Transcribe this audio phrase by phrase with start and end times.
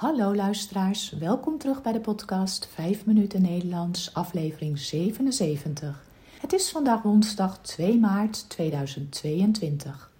[0.00, 6.04] Hallo luisteraars, welkom terug bij de podcast 5 minuten Nederlands, aflevering 77.
[6.40, 10.10] Het is vandaag woensdag 2 maart 2022.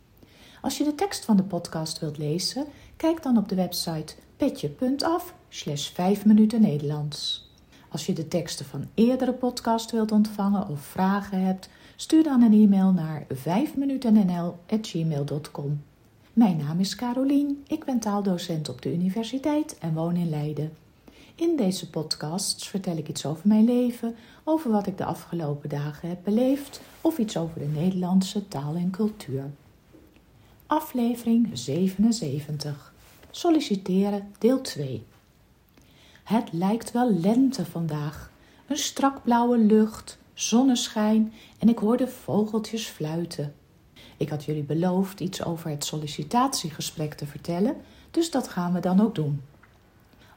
[0.61, 2.67] Als je de tekst van de podcast wilt lezen,
[2.97, 7.51] kijk dan op de website petje.af slash 5 minuten Nederlands.
[7.89, 12.63] Als je de teksten van eerdere podcast wilt ontvangen of vragen hebt, stuur dan een
[12.63, 15.83] e-mail naar 5minutennl.gmail.com.
[16.33, 20.73] Mijn naam is Carolien, ik ben taaldocent op de universiteit en woon in Leiden.
[21.35, 26.09] In deze podcasts vertel ik iets over mijn leven, over wat ik de afgelopen dagen
[26.09, 29.51] heb beleefd of iets over de Nederlandse taal en cultuur.
[30.67, 32.95] Aflevering 77.
[33.31, 35.05] Solliciteren, deel 2.
[36.25, 38.31] Het lijkt wel lente vandaag.
[38.67, 43.55] Een strak blauwe lucht, zonneschijn en ik hoor de vogeltjes fluiten.
[44.21, 47.77] Ik had jullie beloofd iets over het sollicitatiegesprek te vertellen,
[48.11, 49.43] dus dat gaan we dan ook doen.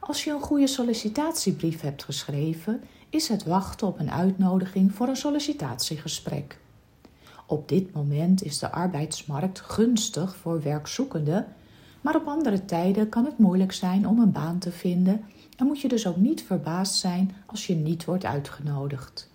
[0.00, 5.16] Als je een goede sollicitatiebrief hebt geschreven, is het wachten op een uitnodiging voor een
[5.16, 6.58] sollicitatiegesprek.
[7.46, 11.46] Op dit moment is de arbeidsmarkt gunstig voor werkzoekenden,
[12.00, 15.24] maar op andere tijden kan het moeilijk zijn om een baan te vinden
[15.56, 19.32] en moet je dus ook niet verbaasd zijn als je niet wordt uitgenodigd.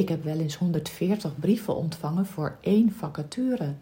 [0.00, 3.74] Ik heb wel eens 140 brieven ontvangen voor één vacature.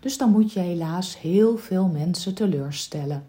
[0.00, 3.26] Dus dan moet je helaas heel veel mensen teleurstellen.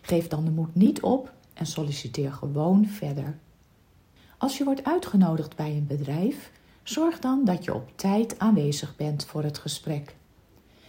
[0.00, 3.38] Geef dan de moed niet op en solliciteer gewoon verder.
[4.38, 6.50] Als je wordt uitgenodigd bij een bedrijf,
[6.82, 10.14] zorg dan dat je op tijd aanwezig bent voor het gesprek.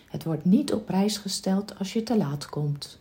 [0.05, 2.99] Het wordt niet op prijs gesteld als je te laat komt.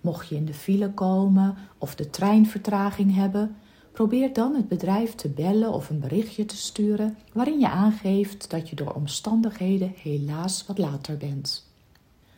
[0.00, 3.56] Mocht je in de file komen of de treinvertraging hebben,
[3.96, 8.68] Probeer dan het bedrijf te bellen of een berichtje te sturen waarin je aangeeft dat
[8.68, 11.70] je door omstandigheden helaas wat later bent.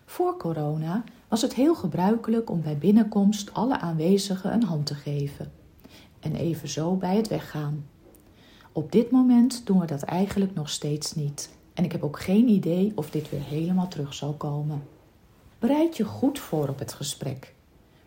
[0.04, 5.52] Voor corona was het heel gebruikelijk om bij binnenkomst alle aanwezigen een hand te geven
[6.20, 7.86] en evenzo bij het weggaan.
[8.72, 12.48] Op dit moment doen we dat eigenlijk nog steeds niet en ik heb ook geen
[12.48, 14.82] idee of dit weer helemaal terug zal komen.
[15.58, 17.54] Bereid je goed voor op het gesprek.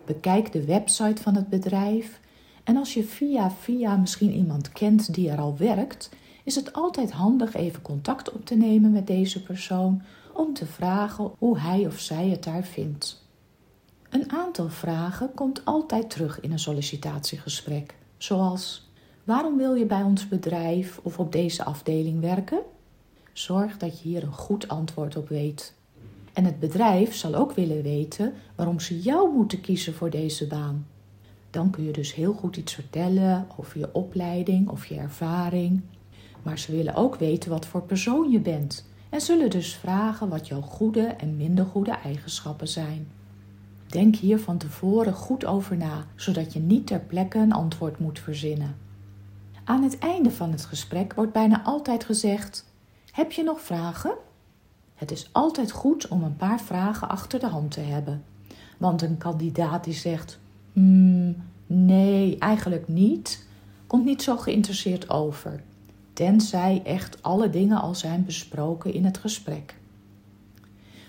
[0.05, 2.19] Bekijk de website van het bedrijf
[2.63, 6.09] en als je via via misschien iemand kent die er al werkt,
[6.43, 10.01] is het altijd handig even contact op te nemen met deze persoon
[10.33, 13.25] om te vragen hoe hij of zij het daar vindt.
[14.09, 18.89] Een aantal vragen komt altijd terug in een sollicitatiegesprek, zoals:
[19.23, 22.59] Waarom wil je bij ons bedrijf of op deze afdeling werken?
[23.33, 25.73] Zorg dat je hier een goed antwoord op weet.
[26.33, 30.87] En het bedrijf zal ook willen weten waarom ze jou moeten kiezen voor deze baan.
[31.51, 35.81] Dan kun je dus heel goed iets vertellen over je opleiding of je ervaring.
[36.41, 40.47] Maar ze willen ook weten wat voor persoon je bent en zullen dus vragen wat
[40.47, 43.07] jouw goede en minder goede eigenschappen zijn.
[43.87, 48.19] Denk hier van tevoren goed over na, zodat je niet ter plekke een antwoord moet
[48.19, 48.75] verzinnen.
[49.63, 52.65] Aan het einde van het gesprek wordt bijna altijd gezegd:
[53.11, 54.13] Heb je nog vragen?
[54.95, 58.23] Het is altijd goed om een paar vragen achter de hand te hebben.
[58.77, 60.39] Want een kandidaat die zegt:
[60.73, 61.35] Hmm,
[61.67, 63.45] nee, eigenlijk niet.
[63.87, 65.63] Komt niet zo geïnteresseerd over.
[66.13, 69.75] Tenzij echt alle dingen al zijn besproken in het gesprek.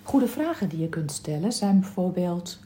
[0.02, 2.58] Goede vragen die je kunt stellen zijn bijvoorbeeld: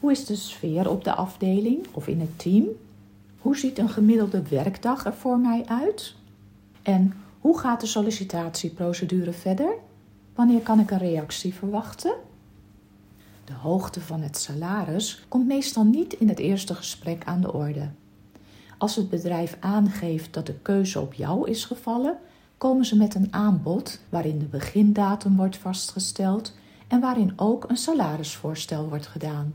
[0.00, 2.64] hoe is de sfeer op de afdeling of in het team?
[3.38, 6.14] Hoe ziet een gemiddelde werkdag er voor mij uit?
[6.82, 9.74] En hoe gaat de sollicitatieprocedure verder?
[10.34, 12.14] Wanneer kan ik een reactie verwachten?
[13.44, 17.88] De hoogte van het salaris komt meestal niet in het eerste gesprek aan de orde.
[18.78, 22.18] Als het bedrijf aangeeft dat de keuze op jou is gevallen,
[22.58, 26.54] komen ze met een aanbod waarin de begindatum wordt vastgesteld
[26.88, 29.54] en waarin ook een salarisvoorstel wordt gedaan.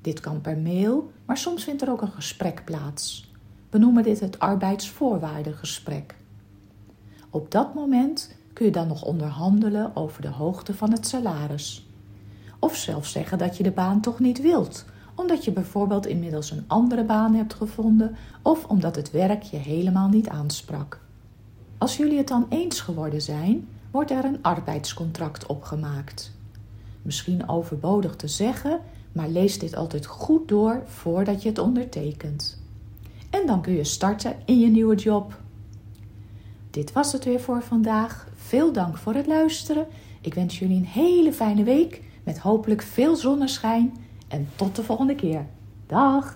[0.00, 3.30] Dit kan per mail, maar soms vindt er ook een gesprek plaats.
[3.70, 6.14] We noemen dit het arbeidsvoorwaardengesprek.
[7.30, 11.86] Op dat moment kun je dan nog onderhandelen over de hoogte van het salaris.
[12.64, 16.64] Of zelfs zeggen dat je de baan toch niet wilt, omdat je bijvoorbeeld inmiddels een
[16.66, 21.00] andere baan hebt gevonden of omdat het werk je helemaal niet aansprak.
[21.78, 26.32] Als jullie het dan eens geworden zijn, wordt er een arbeidscontract opgemaakt.
[27.02, 28.80] Misschien overbodig te zeggen,
[29.12, 32.60] maar lees dit altijd goed door voordat je het ondertekent.
[33.30, 35.40] En dan kun je starten in je nieuwe job.
[36.70, 38.28] Dit was het weer voor vandaag.
[38.34, 39.86] Veel dank voor het luisteren.
[40.20, 43.96] Ik wens jullie een hele fijne week met hopelijk veel zonneschijn
[44.28, 45.46] en tot de volgende keer.
[45.86, 46.34] Dag!